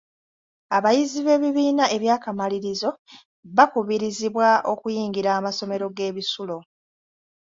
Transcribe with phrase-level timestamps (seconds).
[0.77, 2.89] Abayizi b'ebibiina eby'akamalirizo
[3.57, 6.57] bakubirizibwa okuyingira amasomero g'ebisulo.